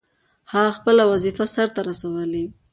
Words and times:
هغه 0.51 0.71
خپله 0.77 1.03
وظیفه 1.11 1.45
سرته 1.55 1.79
رسولې. 1.89 2.45